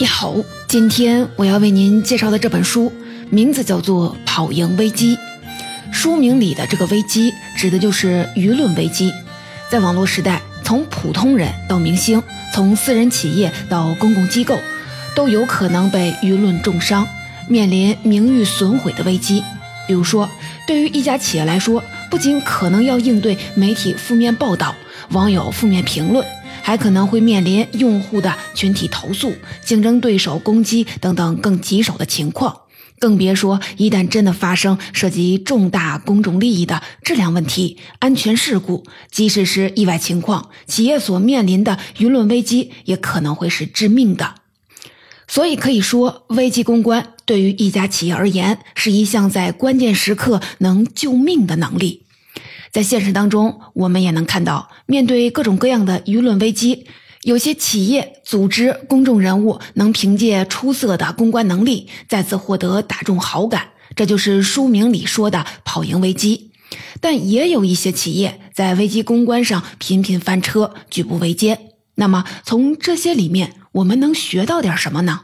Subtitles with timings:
[0.00, 0.34] 你好，
[0.66, 2.90] 今天我要为您介绍的这本书
[3.28, 5.14] 名字叫做《跑赢危机》。
[5.92, 9.12] 书名里的这个危机，指的就是舆论危机。
[9.68, 12.22] 在网络时代，从普通人到明星，
[12.54, 14.58] 从私人企业到公共机构，
[15.14, 17.06] 都有可能被舆论重伤，
[17.46, 19.44] 面临名誉损毁的危机。
[19.86, 20.26] 比如说，
[20.66, 24.74] 对于一家企业来说，不仅可能要应对媒体负面报道、
[25.10, 26.24] 网友负面评论。
[26.62, 29.32] 还可能会面临用户的群体投诉、
[29.64, 32.60] 竞争对手攻击等等更棘手的情况，
[32.98, 44.34] 更别说一旦真的发生涉及重大公众利益的质量问题、安全事故，即使是意外情况，企业所面临的舆论危机也可能会是致命的。
[45.26, 52.02] 所以可以说，危机公关对于一家企业而言，是一项在关键时刻能救命的能力。
[52.72, 56.86] 在现实当中，我们也能看到，面对各种各样的舆论危机，
[57.22, 66.52] 有些企业、组织、公众人物能凭借出色的公关能力，再次获得大众好感，这就是书名里说的“跑赢危机”。
[67.00, 71.58] 但也有一些企业在危机公关上频频翻车，举步维艰。
[71.96, 75.22] 那么，从这些里面，我们能学到点什么呢？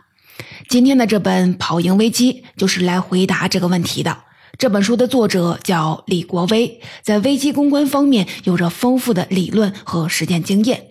[0.69, 4.19] 今天的这本《跑赢危机》就是来回答这个问题的。
[4.59, 10.87] 这本书的作者叫李国威，在危机公关方面有着丰富的理论和实践经验。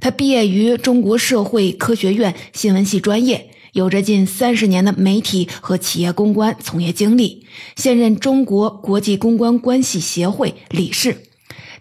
[0.00, 7.44] 他毕业于中国社会科学院新闻系专业，有着近三十年的媒体和企业公关从业经历，
[7.76, 11.18] 现任中国国际公关关系协会理事。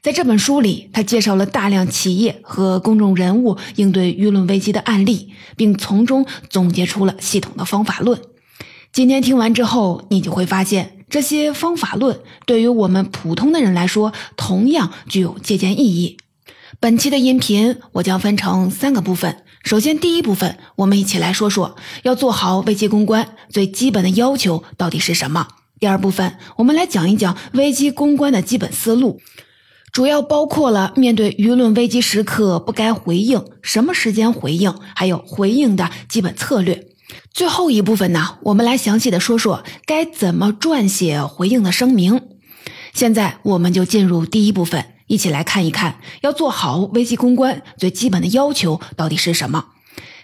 [0.02, 8.20] 在这本书里，他介绍了大量企业和公众人物应对舆论危机的案例，并从中总结出了系统的方法论。
[8.92, 10.99] 今天听完之后，你就会发现。
[11.10, 16.18] 这些方法论对于我们普通的人来说，同样具有借鉴意义。
[16.80, 19.44] 本期的音频我将分成三个部分。
[19.64, 25.48] 首先，第一部分，我们一起来说说要做好危机公关最基本的要求到底是什么。
[25.80, 29.20] 第二部分，我们来讲一讲危机公关的基本思路，
[29.92, 36.89] 主要包括了面对舆论危机时刻不该回应、什么时间回应，还有回应的基本策略。
[37.40, 42.22] 最后一部分呢，我们来详细的说说该怎么撰写回应的声明。
[42.94, 49.68] 现在我们就进入第一部分，一起来看一看要做好危机公关最基本的要求到底是什么。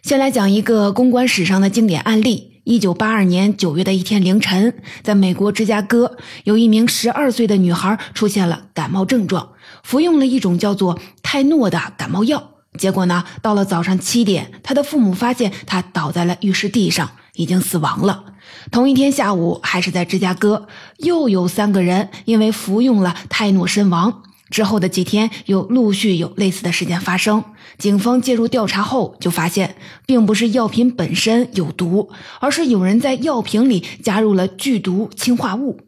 [0.04, 9.52] 先来讲一个公关史上的经典案例：一九八二年九月的一天凌晨，在美国芝加哥，有一名十二岁的女孩出现了感冒症状，
[9.84, 12.55] 服用了一种叫做泰诺的感冒药。
[12.78, 13.24] 结果呢？
[13.42, 18.26] 到了早上七点，他的父母发现他倒在了浴室地上，已经死亡了。
[18.72, 24.22] 同一天下午，还是在芝加哥，又有三个人因为服用了泰诺身亡。
[24.52, 27.44] 之后的几天，又陆续有类似的事件发生。
[27.80, 29.76] 警方介入调查后，就发现
[30.06, 35.80] 并不是药品本身有毒，而是有人在药瓶里加入了剧毒氰化物。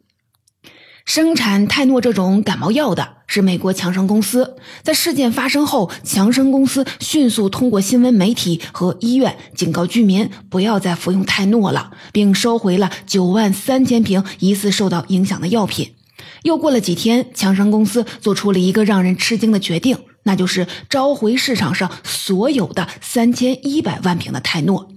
[1.08, 4.58] 生产泰诺这种感冒药的是美国强生公司。
[4.82, 15.94] 在事件发生后，强生公司迅速通过新闻媒体和医院警告居民不要再服用泰诺了，并收回了九万三千瓶疑似受到影响的药品。
[16.42, 24.90] 又过了几天，强生公司做出了一个让人吃惊的决定，那就是召回市场上所有的三千一百万瓶的泰诺。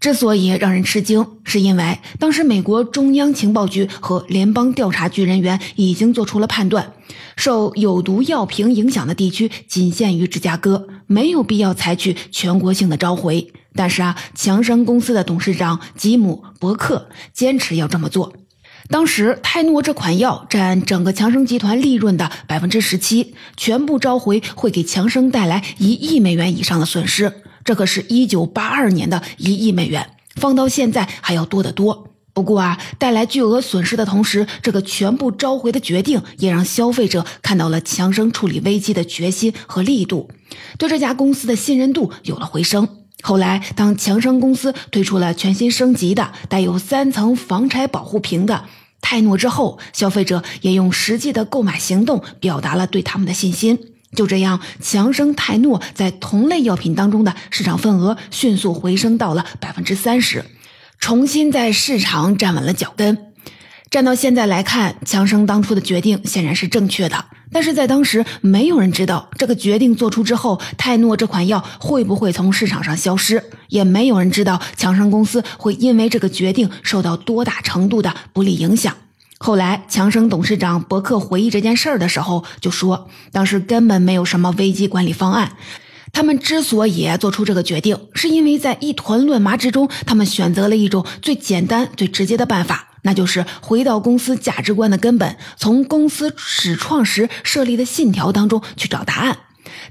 [0.00, 6.92] 之所以让人吃惊，是因为当时美国中央情报局和联邦调查局人员已经做出了判断，
[7.36, 13.52] 受有毒药瓶影响的地区仅限于芝加哥，没有必要采取全国性的召回。
[13.74, 18.32] 但是啊，强生公司的董事长吉姆·伯克坚持要这么做。
[18.88, 27.32] 当时泰诺这款药占整个强生集团利润的百分之十七，全部召回会给强生带来一亿美元以上的损失。
[27.68, 32.08] 这可是一九八二年的一亿美元，放到现在还要多得多。
[32.32, 40.30] 不过啊，带来巨额损失的同时，这个全部召回的决定也让消费者看到了强生处理危机的决心和力度，
[40.78, 42.88] 对这家公司的信任度有了回升。
[43.20, 48.64] 后来，当强生公司推出了全新升级的带有三层防拆保护瓶的
[49.02, 53.78] 泰诺之后，消费者也用实际的购买行动表达了对他们的信心。
[54.14, 60.44] 就这样，强生泰诺在同类药品当中的市场份额迅速回升到了百分之三十，
[60.98, 63.26] 重新在市场站稳了脚跟。
[63.90, 78.94] 站到现在来看，强生当初的决定显然是正确的，但是在当时，没有人知道这个决定做出之后，泰诺这款药会不会从市场上消失，也没有人知道强生公司会因为这个决定受到多大程度的不利影响。
[79.40, 85.52] 后来，强生董事长伯克回忆这件事儿的时候就说：“当时根本没有什么危机管理方案，
[86.12, 99.38] 他们之所以做出这个决定，是因为在一团乱麻之中，他们选择了一种最简单、最直接的办法，那就是回到公司价值观的根本，从公司始创时设立的信条当中去找答案。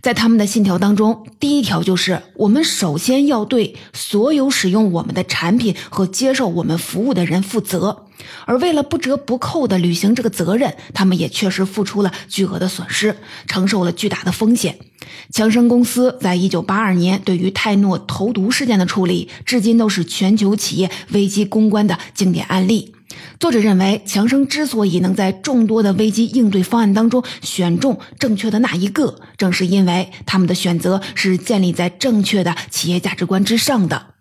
[0.01, 8.05] 在他们的信条当中，第一条就是我们首先要对所有使用我们的产品和接受我们服务的人负责。
[8.45, 13.15] 而为了不折不扣地履行这个责任，他们也确实付出了巨额的损失，
[13.47, 14.79] 承受了巨大的风险。
[15.31, 22.93] 强生公司在一九八二年对于泰诺投毒事件的处理，至今都是全球企业危机公关的经典案例。
[23.39, 34.16] 作者认为，强生之所以能在众多的危机应对方案当中选中正确的那一个，正是因为他们的选择是建立在正确的企业价值观之上的。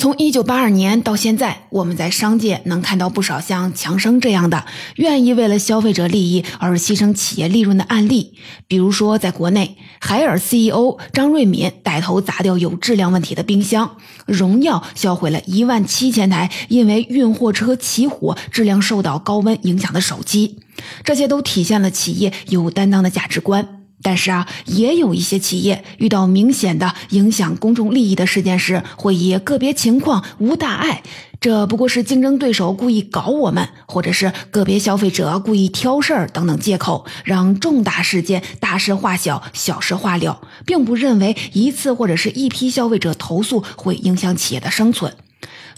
[0.00, 4.64] 从一九八二年到现在，我们在商界能看到不少像强生这样的
[4.94, 8.34] 愿意为了消费者利益而牺牲企业利润的案例。
[8.68, 20.60] 比如说，在国内，海尔 CEO 张瑞敏带头砸掉有质量问题的冰箱；荣耀销毁了一万七千台因为运货车起火、质量受到高温影响的手机。
[21.02, 23.77] 这些都体现了企业有担当的价值观。
[24.02, 31.02] 但是啊，也有一些企业遇到明显的影响公众利益的事件时，会以个别情况无大碍，
[31.40, 45.16] 这不过是竞争对手故意搞我们，或者是个别消费者故意挑事儿等等借口，让重大事件大事化小、小事化了，并不认为一次或者是一批消费者投诉会影响企业的生存。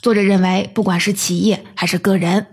[0.03, 2.47] 作者认为，不管是企业还是个人。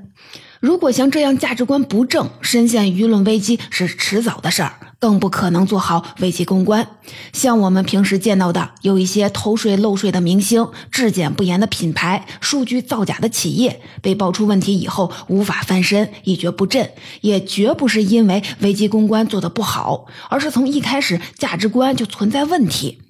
[0.59, 6.88] 如果像这样价值观不正，深陷舆论危机是迟早的事儿，更不可能做好危机公关。
[7.33, 16.91] 像我们平时见到的，有一些偷税漏税的明星、质检不严的品牌、数据造假的企业，被爆出问题以后无法翻身、一蹶不振，
[17.21, 23.01] 也绝不是因为危机公关做得不好，而是从一开始价值观就存在问题。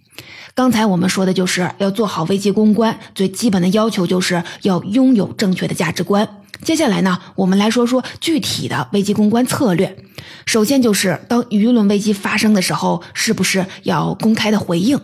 [0.54, 6.28] 刚才我们说的就是要做好危机公关，最基本的要求就是要拥有正确的价值观。
[6.63, 9.98] 接下来呢，我们来说说具体的危机公关策略。
[10.45, 15.00] 首先就是当舆论危机发生的时候，是不是要公开的回应？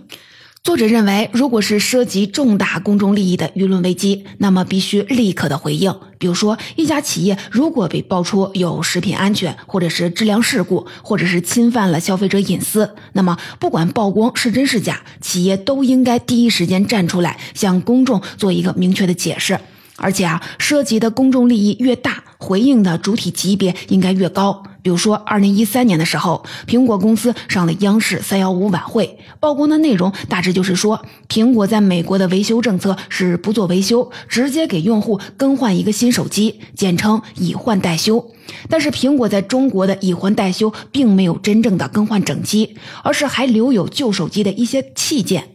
[0.64, 5.94] 作者认为，如果是涉及重大公众利益的舆论危机，那么必须立刻的回应。
[6.18, 19.60] 比如说，一家企业如果被爆出有食品安全或者是质量事故，或者是侵犯了消费者隐私，那么不管曝光是真是假，企业都应该第一时间站出来，向公众做一个明确的解释。
[20.04, 24.62] 而且啊，涉及的公众利益越大，回应的主体级别应该越高。
[24.82, 38.30] 比如说，二零一三年的时候，苹果公司上了央视三幺五晚会，曝光的内容大致就是说，苹果在美国的维修政策是不做维修，直接给用户更换一个新手机，简称以换代修。
[38.68, 45.53] 但是，苹果在中国的以换代修并没有真正的更换整机，而是还留有旧手机的一些器件。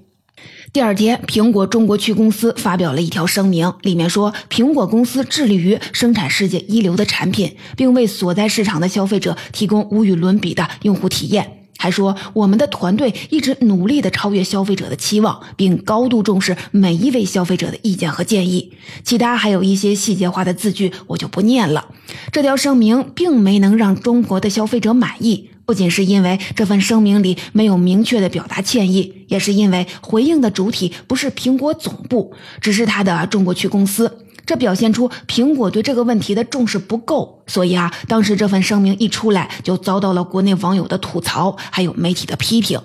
[0.70, 11.54] 第二天，苹果中国区公司发表了一条声明，里面说，苹果公司致力于生产世界一流的产品，并为所在市场的消费者提供无与伦比的用户体验。
[11.78, 18.72] 还说，我们的团队一直努力的超越消费者的期望，并高度重视每一位消费者的意见和建议。
[19.02, 21.86] 其他还有一些细节化的字句，我就不念了。
[22.30, 25.48] 这条声明并没能让中国的消费者满意。
[25.68, 34.24] 不仅是因为这份声明里没有明确的表达歉意，也是因为回应的主体不是苹果总部，只是它的中国区公司。
[34.46, 37.44] 这表现出苹果对这个问题的重视不够。
[37.46, 42.80] 所以啊，当时这份声明一出来，就遭到了国内网友的吐槽，还有媒体的批评。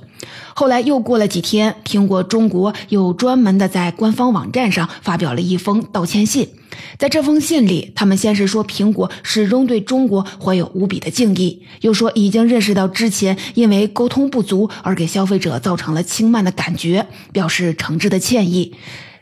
[0.54, 6.50] 后来又过了几天，苹果中国又专门的在官方网站上发表了一封道歉信。
[6.98, 18.74] 在这封信里，他们先是说苹果始终对中国怀有无比的敬意，又说已经认识到之前因为沟通不足而给消费者造成了轻慢的感觉，表示诚挚的歉意。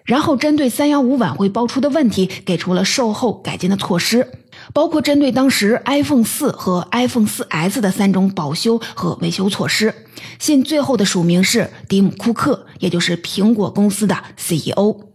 [0.04, 4.28] 然后针对三幺五晚会爆出的问题，给出了售后改进的措施，
[4.74, 9.94] 包括针对当时 iPhone 四和 iPhone 四 S 的三种保修和维修措施。
[10.40, 15.11] 信最后的署名是蒂姆·库克，也就是苹果公司的 CEO。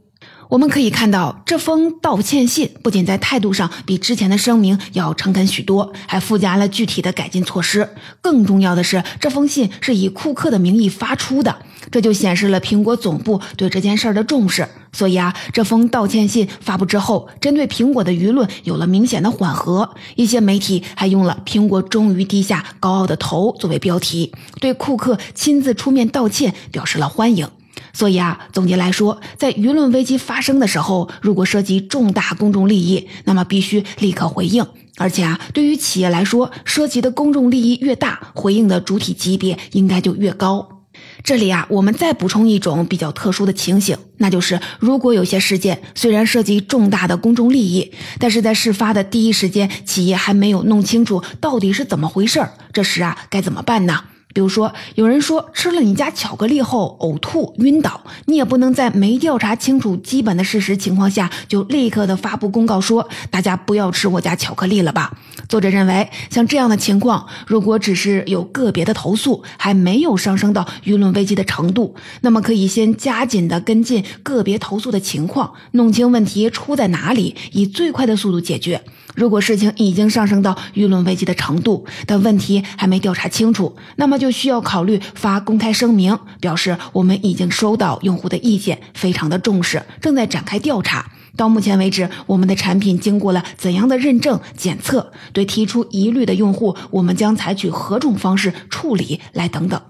[0.49, 7.89] 我们可以看到，这封道歉信不仅在态度上比之前的声明要诚恳许多，还附加了具体的改进措施。
[8.21, 11.57] 更重要的是，这封信是以库克的名义发出的，
[11.91, 14.69] 这就显示了苹果总部对这件事儿的重视。
[14.93, 19.95] 所以啊，这封道歉信发布之后，针对苹果的舆论有了明显的缓和。
[20.15, 27.49] 一些媒体还用了“苹果终于低下高傲的头”作为标题，对库克亲自出面道歉表示了欢迎。
[27.93, 34.67] 所以啊，总结来说，在舆论危机发生的时候，如果涉及重大公众利益，那么必须立刻回应。
[34.99, 40.85] 而且啊，对于企业来说，涉及的公众利益越大，回应的主体级别应该就越高。
[41.23, 54.05] 这里啊，我们再补充一种比较特殊的情形，那就是如果有些事件虽然涉及重大的公众利益，但是在事发的第一时间，企业还没有弄清楚到底是怎么回事儿，这时啊，该怎么办呢？
[54.37, 65.17] 比如说，有人说吃了你家巧克力后呕吐、晕倒，你也不能在没调查清楚基本的事实情况下，就立刻的发布公告说大家不要吃我家巧克力了吧？
[65.49, 78.83] 作者认为，像这样的情况，如果只是有个别的投诉，还没有上升到舆论危机的程度，那么可以先加紧的跟进个别投诉的情况，弄清问题出在哪里，以最快的速度解决。
[79.15, 91.07] 如果事情已经上升到舆论危机的程度，但问题还没调查清楚，那么就需要考虑发公开声明，表示我们已经收到用户的意见，非常的重视，正在展开调查。
[91.37, 95.13] 到目前为止，我们的产品经过了怎样的认证检测？
[95.33, 99.21] 对提出疑虑的用户，我们将采取何种方式处理？
[99.33, 99.81] 来等等。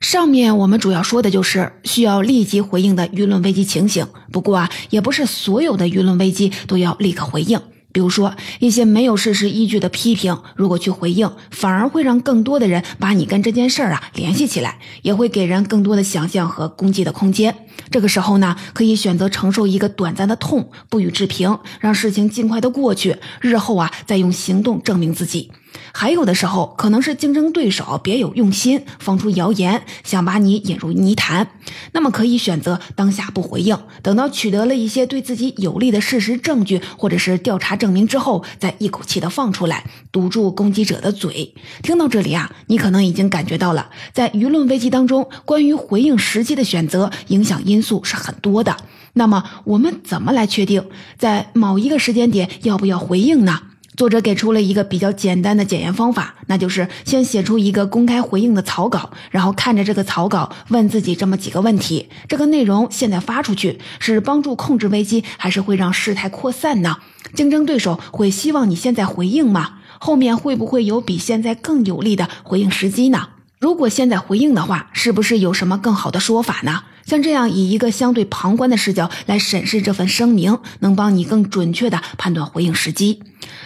[0.00, 4.06] 上面我们主要说的就是需要立即回应的舆论危机情形。
[4.30, 7.60] 不过啊，也不是所有的舆论危机都要立刻回应。
[7.92, 17.54] 比如说一些没有事实依据的批评，如果去回应，反而会让更多的人把你跟这件事儿啊联系起来，也会给人更多的想象和攻击的空间。
[17.90, 25.50] 这个时候呢，可以选择承受一个短暂的痛，不予置评，让事情尽快的过去，日后啊再用行动证明自己。
[25.94, 31.48] 还有的时候，可能是竞争对手别有用心，放出谣言，想把你引入泥潭。
[31.92, 41.54] 那么可以选择当下不回应，等到取得了一些对自己有利的事实证据，或者是调查证明之后，再一口气的放出来，堵住攻击者的嘴。
[41.82, 48.76] 听到这里啊，你可能已经感觉到了，在舆论危机当中，关于回应时机的选择，影响因素是很多的。
[49.14, 50.86] 那么我们怎么来确定
[51.18, 53.60] 在某一个时间点要不要回应呢？
[53.94, 66.96] 作者给出了一个比较简单的检验方法，那就是先写出一个公开回应的草稿，然后看着这个草稿，问自己这么几个问题：这个内容现在发出去是帮助控制危机，还是会让事态扩散呢？
[67.34, 69.80] 竞争对手会希望你现在回应吗？
[69.98, 73.28] 后面会不会有比现在更有利的回应时机呢？
[73.60, 76.84] 如果现在回应的话，是不是有什么更好的说法呢？
[77.04, 83.22] 像这样以一个相对旁观的视角来审视这份声明，能帮你更准确的判断回应时机。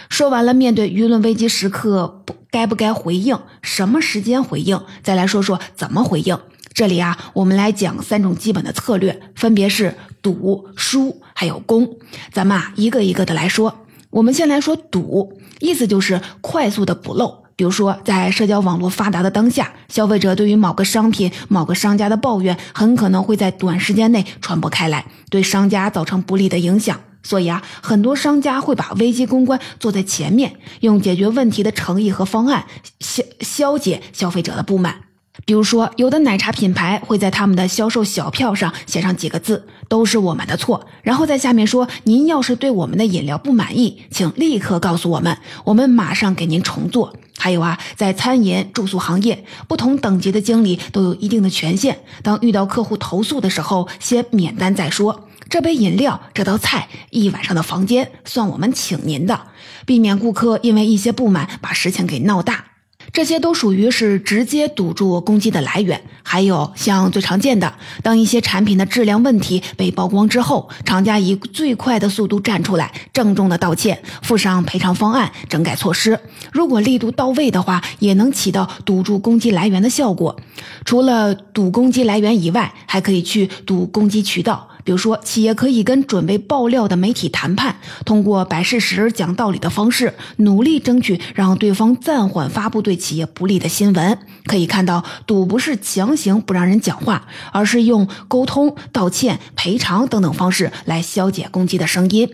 [0.09, 6.37] 说完了面对舆论危机时刻不该不该回应，什么时间回应，再来说说怎么回应。
[6.73, 11.97] 这里啊，我们来讲三种基本的策略，分别是堵、疏还有攻。
[12.31, 13.85] 咱们啊一个一个的来说。
[14.09, 17.46] 我们先来说堵，意思就是快速的补漏。
[17.57, 26.99] 比如说，在社交网络发达的当下，消费者对于某个商品、某个商家的抱怨，很可能会在短时间内传播开来，对商家造成不利的影响。
[27.23, 32.63] 所以啊，很多商家会把危机公关做在前面，用解决问题的诚意和方案
[32.99, 35.01] 消消解消费者的不满。
[35.45, 47.13] 比如说，有的奶茶品牌会在他们的销售小票上写上几个字：“都是我们的错。”然后在下面说：“您要是对我们的饮料不满意，请立刻告诉我们，我们马上给您重做。”
[47.47, 51.97] 还有啊，在餐饮、住宿行业，不同等级的经理都有一定的权限。
[52.21, 55.29] 当遇到客户投诉的时候，先免单再说。
[55.49, 59.43] 这杯饮料、这道菜、一晚上的房间，算我们请您的，
[59.85, 62.65] 避免顾客因为一些不满把事情给闹大。
[63.11, 66.01] 这些都属于是直接堵住攻击的来源。
[66.23, 67.73] 还有像最常见的，
[68.03, 76.19] 当一些产品的质量问题被曝光之后，厂家以最快的速度站出来，郑重的道歉，附上赔偿方案、整改措施。
[76.51, 80.35] 如果力度到位的话，也能起到堵住攻击来源的效果。
[80.83, 84.67] 除了堵攻击来源以外，还可以去堵攻击渠道。
[84.87, 87.75] 比如说，企业可以跟准备爆料的媒体谈判，
[88.05, 94.17] 通过摆事实、讲道理的方式，努力争取让对方暂缓发布对企业不利的新闻。
[94.45, 102.29] 可以看到，赌不是强行不让人讲话，而是用沟通、道歉、赔偿等等方式来消解攻击的声音。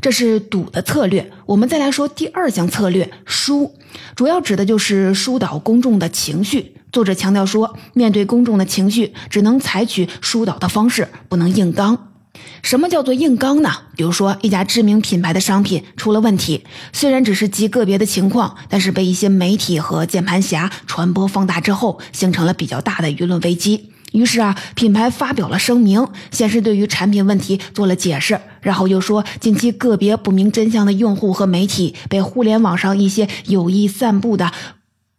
[0.00, 1.32] 这是赌的策略。
[1.46, 3.74] 我们再来说第二项策略，疏，
[4.14, 6.74] 主要指的就是疏导公众的情绪。
[6.96, 12.08] 作者强调说，面对公众的情绪，只能采取疏导的方式，不能硬刚。
[12.62, 13.70] 什么叫做硬刚呢？
[13.94, 23.90] 比如说，一家知名品牌的商品出了问题，虽然只是极个别的情况，但是被一些媒体和键盘侠传播放大之后，形成了比较大的舆论危机。
[24.12, 34.50] 于是啊，品牌发表了声明，先是对于产品问题做了解释，然后又说近期个别不明真相的用户和媒体被互联网上一些有意散布的。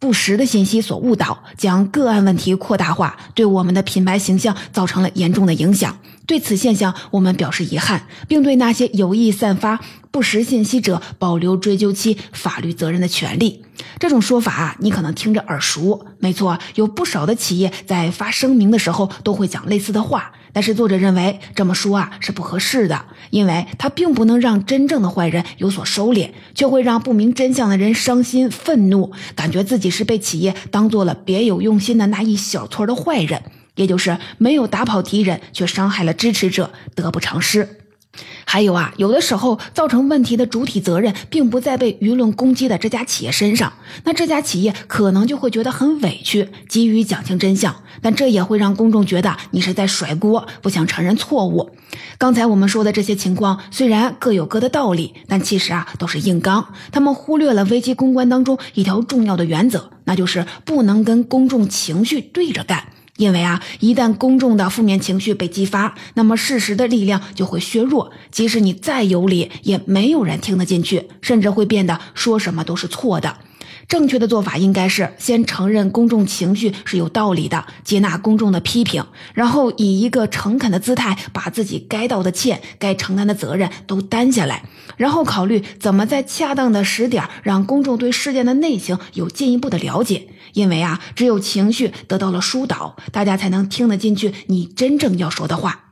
[0.00, 5.98] 不实的信息所误导，将个案问题扩大化，对我们的品牌形象造成了严重的影响。
[6.28, 9.80] 对此现象，我们表示遗憾，并对那些有意散发
[10.10, 13.64] 不实信息者保留追究其法律责任的权利。
[13.98, 16.04] 这种说法啊，你可能听着耳熟。
[16.18, 20.32] 没错，有不少的企业在发声明的时候都会讲类似的话。
[20.52, 33.42] 但是作者认为这么说啊是不合适的，因为它并不能让真正的坏人有所收敛，却会让不明真相的人伤心愤怒，感觉自己是被企业当做了别有用心的那一小撮的坏人，
[33.78, 37.76] 也就是没有打跑敌人，却伤害了支持者，得不偿失。
[38.44, 51.70] 还有啊，有的时候造成问题的主体责任并不在被舆论攻击的这家企业身上，那这家企业可能就会觉得很委屈，急于讲清真相，但这也会让公众觉得你是在甩锅，不想承认错误。
[52.16, 62.88] 刚才我们说的这些情况虽然各有各的道理，但其实啊都是硬刚，他们忽略了危机公关当中一条重要的原则，那就是不能跟公众情绪对着干。
[63.18, 68.10] 因为啊，一旦公众的负面情绪被激发，那么事实的力量就会削弱。
[68.30, 73.36] 即使你再有理，也没有人听得进去，甚至会变得说什么都是错的。
[73.88, 79.02] 正确的做法应该是先承认公众情绪是有道理的，接纳公众的批评，
[79.32, 84.62] 然后以一个诚恳的姿态，把自己该道的歉、该承担的责任都担下来，
[84.98, 90.28] 然后考虑怎么在恰当的时点让公众对事件的内情有进一步的了解。
[90.52, 95.87] 因为啊，只有情绪得到了疏导，大家才能听得进去你真正要说的话。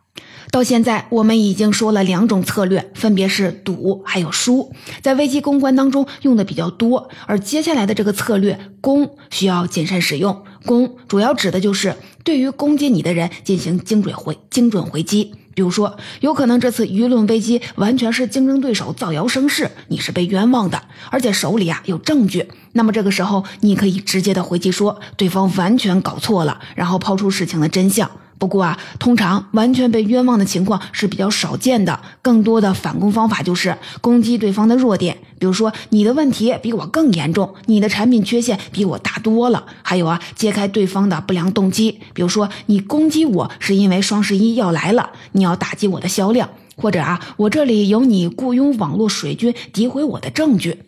[0.51, 4.73] 到现在，我们已经说了两种策略，分别是赌还有输，
[5.03, 7.11] 在危机公关当中用的比较多。
[7.27, 15.33] 而接下来的这个策略攻需要谨慎使用，攻主要指的就是对于攻击你的人进行精准回精准回击。
[15.55, 22.47] 比如说，有可能这次舆论危机完全是竞争对手造谣生事，你是被冤枉的，而且手里啊有证据。
[22.73, 28.11] 那么这个时候，你可以直接的回击说对方完全搞错了，然后抛出事情的真相。
[28.39, 31.99] 不过啊，通常完全被冤枉的情况是比较少见的。
[32.21, 39.67] 更多的反攻方法就是攻击对方的弱点，比如说你的问题比我更严重，你的产品缺陷比我大多了。
[39.83, 50.79] 还有啊，揭开对方的不良动机，比如说你攻击我是因为双十一要来了，你要打击我的销量，或者啊，我这里有你雇佣网络水军诋毁我的证据。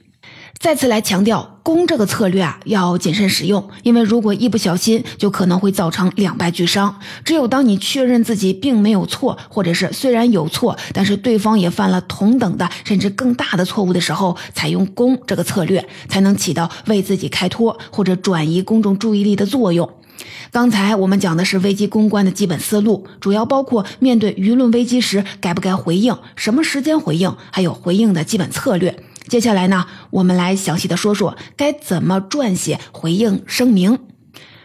[0.59, 6.99] 再次来强调，攻这个策略啊，要谨慎使用，因为如果一不小心，就可能会造成两败俱伤。
[7.25, 19.89] 只有当你确认自己并没有错，或者是虽然有错，但是对方也犯了同等的甚至更大的错误的时候，采用攻这个策略，才能起到为自己开脱或者转移公众注意力的作用。
[20.51, 29.05] 刚才我们讲的是危机公关的基本思路，主要包括面对舆论危机时该不该回应，什么时间回应，还有回应的基本策略。
[29.29, 33.99] 接下来呢，我们来详细的说说该怎么撰写回应声明。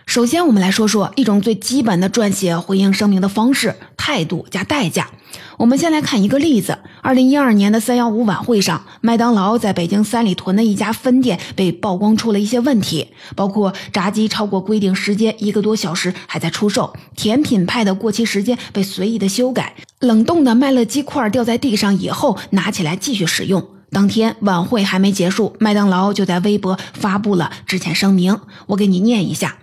[0.05, 5.09] 首先，我们来说说一种最基本的撰写回应声明的方式：态度加代价。
[5.57, 23.65] 我们先来看一个例子：二零一二年的三幺五晚会上，麦当劳在北京三里屯的一家分店被曝光出了一些问题，包括炸鸡超过规定时间一个多小时还在出售，甜品派的过期时间被随意的修改，冷冻的麦乐鸡块掉在地上以后拿起来继续使用。
[23.93, 28.39] 当天晚会还没结束，麦当劳就在微博发布了致歉声明。
[28.65, 29.57] 我给你念一下：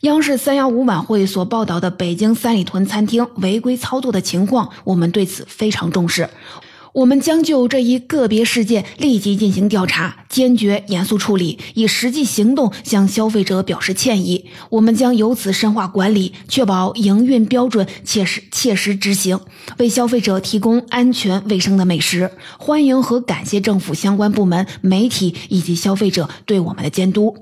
[0.00, 6.28] 央视三幺五晚会所报道的北京三里屯餐厅违规操作的情况，我们对此非常重视。
[6.96, 14.46] 我们将就这一个别事件立即进行调查，坚决严肃处理，以实际行动向消费者表示歉意。
[14.70, 19.38] 我们将由此深化管理，确保营运标准切实切实执行，
[19.76, 22.30] 为消费者提供安全卫生的美食。
[22.56, 27.36] 欢迎和感谢政府相关部门、媒体以及消费者对我们的监督。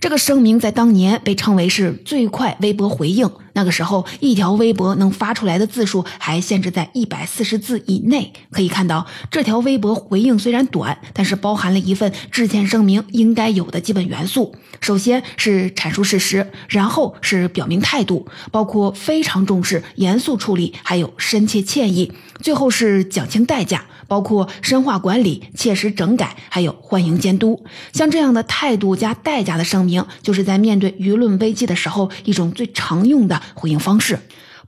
[0.00, 3.30] 这个声明在当年被称为是最快微博回应。
[3.54, 8.34] 那个时候，一条微博能发出来的字数还限制在一百四十字以内。
[8.50, 14.54] 可以看到，这条微博回应虽然短，但是包含了一份致歉声明应该有的基本元素。
[14.82, 22.12] 首先是阐述事实，然后是表明态度，包括非常重视、严肃处理，还有深切歉意。
[22.42, 23.86] 最后是讲清代价。
[24.08, 27.64] 包括深化管理、切实整改，还有欢迎监督。
[27.92, 34.18] 像这样的态度加代价的声明，就是在面对舆论危机的时候一种最常用的回应方式。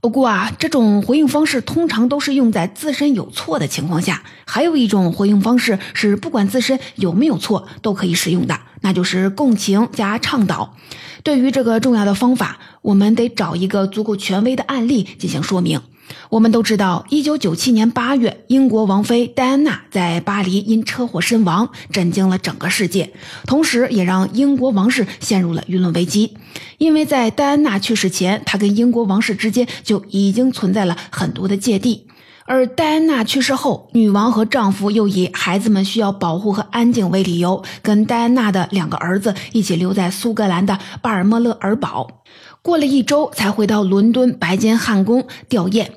[0.01, 4.23] 不过啊，这种回应方式通常都是用在自身有错的情况下。
[4.45, 10.77] 还有一种回应方式是不管自身有没有错都可以使用的，那就是共情加倡导。
[11.21, 15.81] 对于这个重要的方法，我们得找一个足够权威的案例进行说明。
[16.29, 23.13] 我们都知道，一九九七年八月，英国王妃戴安娜在巴黎因车祸身亡，震惊了整个世界，
[23.45, 26.37] 同时也让英国王室陷入了舆论危机。
[26.77, 32.07] 因为在戴安娜去世前，她跟英国王室之间就已经存在了很多的芥蒂。
[32.45, 42.23] 而戴安娜去世后，女王和丈夫又以孩子们需要保护和安静为理由，跟戴安娜的两个儿子一起留在苏格兰的巴尔莫勒尔堡，
[42.69, 45.87] 过了一周才回到伦敦白金汉宫吊唁。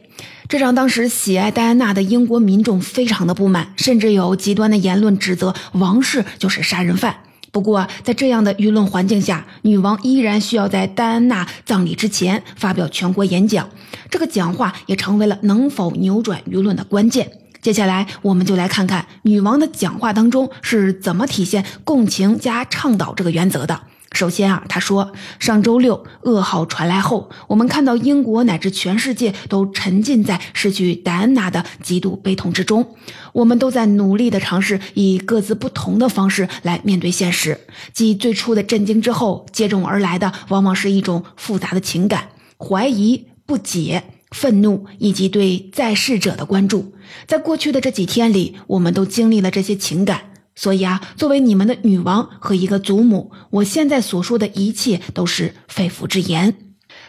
[0.48, 7.14] 这让当时喜爱戴安娜的英国民众非常的不满，甚至有极端的言论指责王室就是杀人犯。
[7.50, 13.68] 不过，在这样的舆论环境下，女王依然需要在戴安娜葬礼之前发表全国演讲。
[14.08, 17.30] 这个讲话也成为了能否扭转舆论的关键。
[17.61, 23.78] 接下来，我们就来看看女王的讲话当中是怎么体现共情加倡导这个原则的。
[24.12, 32.94] 首先啊，他说，上周六噩耗传来后，我们看到英国乃至全世界都沉浸在失去戴安娜的极度悲痛之中。
[33.33, 37.59] 我们都在努力的尝试以各自不同的方式来面对现实。
[37.92, 46.94] 继最初的震惊之后，接踵而来的往往是一种复杂的情感：怀疑、不解、愤怒，以及对在世者的关注。
[47.27, 50.31] 在过去的这几天里，我们都经历了这些情感。
[50.54, 56.54] 所以啊，作为你们的女王和一个祖母，我现在所说的一切都是肺腑之言。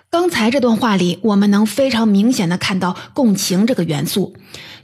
[0.10, 4.36] 刚才这段话里，我们能非常明显的看到共情这个元素。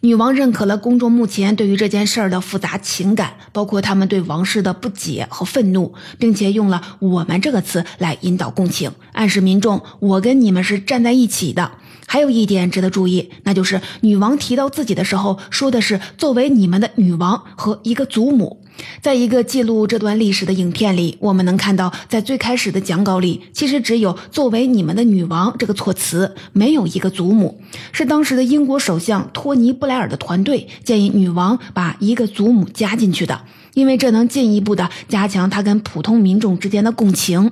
[0.01, 11.73] 女王认可了公众目前对于这件事儿的复杂情感，包括他们对王室的不解和愤怒，并且用了“我们”这个词来引导共情，暗示民众我跟你们是站在一起的。
[12.11, 18.63] 还有一点值得注意，那就是女王提到自己的时候，说的是作为你们的女王和一个祖母。
[18.99, 27.61] 在一个记录这段历史的影片里，我们能看到，在最开始的讲稿里，其实只有“作为你们的女王”这个措辞，没有一个祖母。
[27.91, 33.41] 是当时的英国首相托尼·布莱尔的团队建议女王把一个祖母加进去的，
[33.75, 37.51] 因为这能进一步的加强她跟普通民众之间的共情。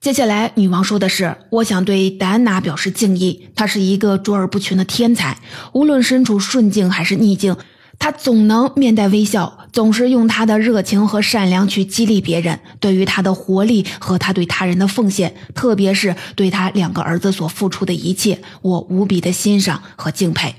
[0.00, 3.50] 接下来，女王说的是：“我想对戴安娜表示敬意。
[3.54, 5.36] 她是一个卓尔不群的天才，
[5.74, 7.54] 无论身处顺境还是逆境，
[7.98, 12.60] 她总能面带微笑，总是用她的热情和善良去激励别人。
[12.80, 20.54] 对于她的活力和她对他人的奉献，特别是对她两个儿子所付出的一切，我无比的欣赏和敬佩。”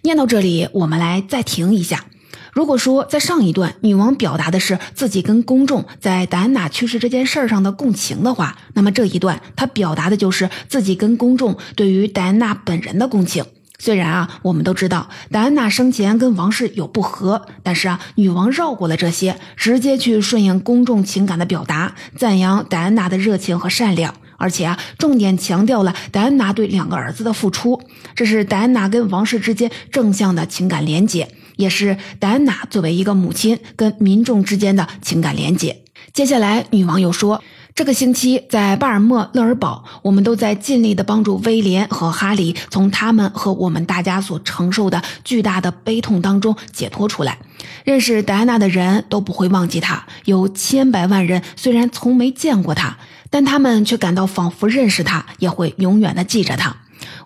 [0.00, 2.06] 念到这里，我们来再停一下。
[2.52, 13.44] 如果说在上一段女王表达的是自己跟公众在戴安娜去世这件事儿上的共情的话，那么这一段她表达的就是自己跟公众对于戴安娜本人的共情。
[13.78, 27.80] 虽然啊，我们都知道戴安娜生前跟王室有不和，但是啊，女王绕过了这些，直接去顺应公众情感的表达，赞扬戴安娜的热情和善良，而且啊，重点强调了戴安娜对两个儿子的付出，
[28.14, 31.28] 这是戴安娜跟王室之间正向的情感连结。
[31.60, 35.82] 也是戴安娜作为一个母亲跟民众之间的情感连接。
[36.12, 37.40] 接下来，女王又说
[37.76, 47.38] ：“这个星期在巴尔莫勒尔堡，我们都在尽力的帮助威廉和哈里从他们和我们大家所承受的巨大的悲痛当中解脱出来。
[47.84, 52.96] 认识戴安娜的人都不会忘记她，有千百万人虽然从没见过她，
[53.28, 56.74] 但他们却感到仿佛认识她，也会永远的记着她。”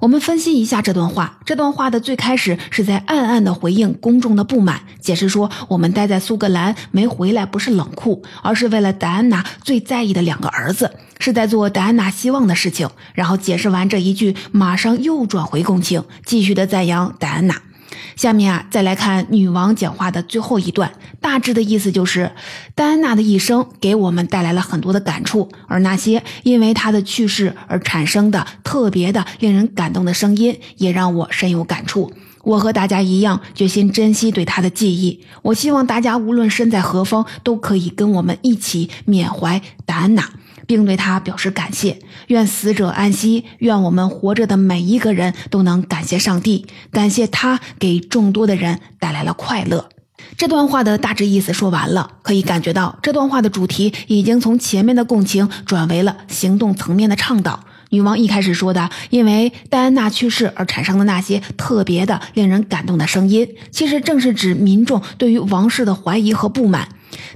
[0.01, 1.39] 我们分析一下这段话。
[1.45, 12.89] 这段话的最开始是在暗暗的回应公众的不满，解释说我们待在苏格兰没回来不是冷酷，而是为了戴安娜最在意的两个儿子，是在做戴安娜希望的事情。
[13.15, 17.61] 然后解释完这一句，马上又转回共情，继续的赞扬戴安娜。
[18.16, 22.31] 下面啊，再来看女王讲话的最后一段，大致的意思就是，
[22.74, 32.12] 戴安娜的一生给我们带来了很多的感触，而那些因为她的去世而产生的特别的令人感动的声音，也让我深有感触。
[32.42, 35.24] 我和大家一样，决心珍惜对她的记忆。
[35.42, 40.29] 我希望大家无论身在何方，都可以跟我们一起缅怀戴安娜。
[40.66, 41.98] 并对他表示感谢，
[42.29, 49.88] 愿死者安息，愿我们活着的每一个人都能感谢上帝，感谢他给众多的人带来了快乐。
[50.37, 57.61] 这段话的大致意思说完了，可以感觉到这段话的主题已经从前面的共情转为了行动层面的倡导。
[57.90, 66.88] 女王一开始说的，因为戴安娜去世而产生的那些特别的、令人感动的声音，其实正是指民众对于王室的怀疑和不满。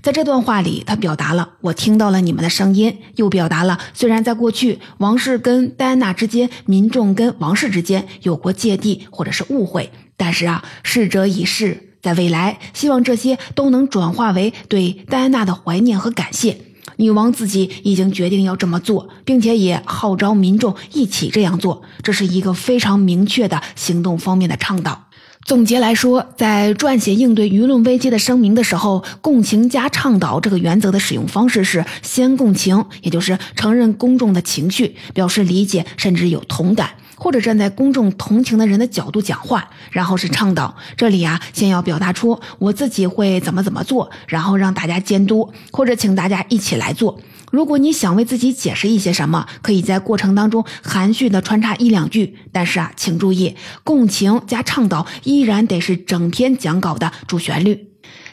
[0.02, 16.58] 在这段话里，他表达了我听到了你们的声音，又表达了虽然在过去王室跟戴安娜之间，民众跟王室之间有过芥蒂或者是误会，但是啊，逝者已逝，在未来，希望这些都能转化为对戴安娜的怀念和感谢。
[16.96, 25.07] 女王自己已经决定要这么做，并且也号召民众一起这样做，这是一个非常明确的行动方面的倡导。
[25.48, 40.76] 总结来说，在撰写应对舆论危机的声明的时候，共情加倡导这个原则的使用方式是先共情，也就是承认公众的情绪，表示理解甚至有同感，或者站在公众同情的人的角度讲话，然后是倡导。
[40.96, 47.20] 这里啊，先要表达出我自己会怎么怎么做，然后让大家监督，或者请大家一起来做。
[47.50, 52.36] 如果你想为自己解释一些什么，可以在过程当中含蓄的穿插一两句。
[52.52, 57.87] 但是啊，请注意，共情加倡导依然得是整篇讲稿的主旋律。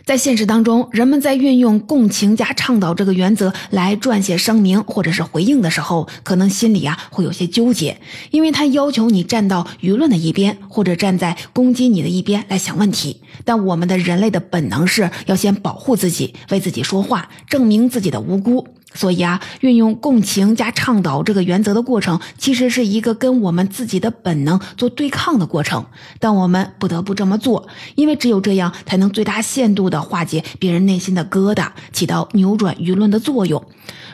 [0.06, 13.20] 在现实当中，人们在运用共情加倡导这个原则来撰写声明或者是回应的时候，可能心里啊会有些纠结，因为他要求你站到舆论的一边，或者站在攻击你的一边来想问题。
[13.44, 18.68] 但我们的人类的本能是要先保护自己，为自己说话，证明自己的无辜。
[18.96, 25.86] 所以啊，运用共情加倡导这个原则的过程，其实是一个跟我们自己的本能做对抗的过程。
[26.20, 33.64] 但我们不得不这么做，因为只有这样，才能最大限度地化解别人内心的疙瘩，起到扭转舆论的作用。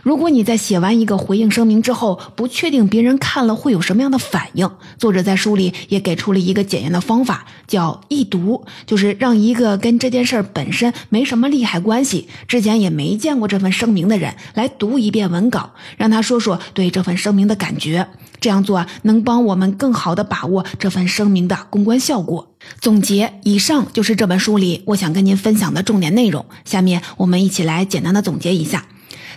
[0.04, 4.68] 如果你在写完一个回应声明之后，不确定别人看了会有什么样的反应，
[4.98, 18.08] 作者在书里也给出了一个检验的方法，叫易读，就是让一个跟这件事本身没什么利害关系，之前也没见过这份声明的人来读一遍文稿，让他说说对这份声明的感觉。
[18.40, 22.56] 这样做能帮我们更好的把握这份声明的公关效果。
[22.80, 26.44] 总结，以上就是这本书里我想跟您分享的重点内容。
[26.66, 28.88] 下面我们一起来简单的总结一下。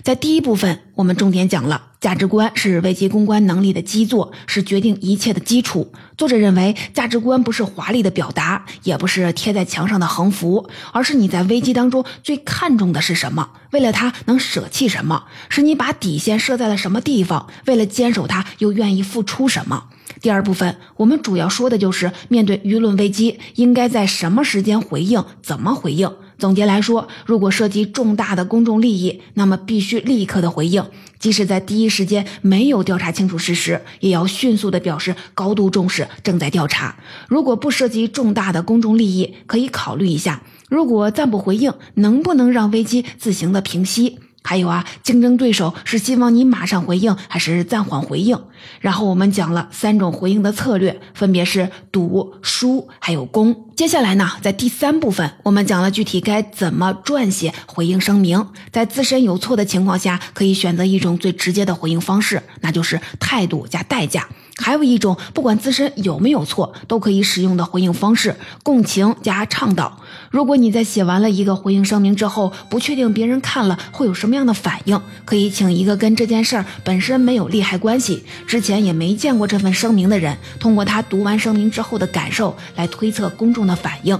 [0.05, 5.95] 在第一部分，我们重点讲了价值观是危机公关能力的基座，是决定一切的基础。
[6.19, 19.85] 作者认为，价值观不是华丽的表达，也不是贴在墙上的横幅，而是你在危机当中最看重的是什么，为了它能舍弃什么，是你把底线设在了什么地方，为了坚守它又愿意付出什么。
[20.21, 26.12] 第二部分，我们主要说的就是面对舆论危机，应该在什么时间回应，怎么回应。
[26.38, 30.85] 总结来说，如果涉及重大的公众利益，那么必须立刻的回应，
[31.18, 36.97] 即使在第一时间没有调查清楚事实，也要迅速的表示高度重视，正在调查。
[37.29, 44.18] 如果不涉及重大的公众利益，可以考虑一下，如果暂不回应，能不能让危机自行的平息？
[44.46, 48.38] 还有啊，竞争对手是希望你马上回应，还是暂缓回应？
[48.78, 53.72] 然后我们讲了三种回应的策略，分别是赌、输，还有攻。
[53.74, 58.46] 接下来呢，在第三部分，我们讲了具体该怎么撰写回应声明。
[58.70, 64.28] 在自身有错的情况下，可以选择一种最直接的回应方式，那就是态度加代价。
[64.57, 69.99] 还有一种，不管自身有没有错，都可以使用的回应方式——共情加倡导。
[70.31, 84.19] 如果你在写完了一个回应声明之后，不确定别人看了会有什么样的反应，可以请一个跟这件事儿本身没有利害关系、之前也没见过这份声明的人，通过他读完声明之后的感受来推测公众的反应。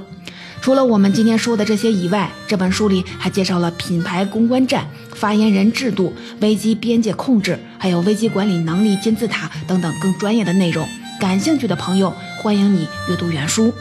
[0.61, 10.87] 除了我们今天说的这些以外，这本书里还介绍了品牌公关战、发言人制度、危机边界控制，还有危机管理能力金字塔等等更专业的内容。
[11.21, 13.73] 感兴趣的朋友，欢迎你阅读原书。